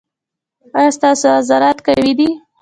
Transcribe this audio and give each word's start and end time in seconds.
ایا 0.77 0.91
ستاسو 0.97 1.25
عضلات 1.37 1.77
قوي 1.87 2.11
دي؟ 2.19 2.29